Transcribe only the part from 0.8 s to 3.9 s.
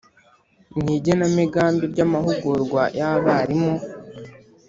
mu igenamigambi ry amahugurwa y abarimu